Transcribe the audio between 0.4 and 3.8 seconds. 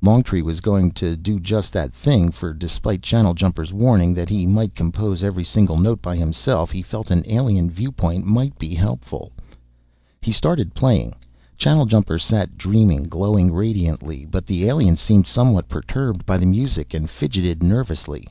was going to do just that thing, for despite Channeljumper's